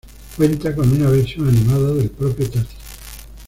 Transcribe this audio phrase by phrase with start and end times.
[0.35, 2.73] Cuenta con una versión animada del propio Tati.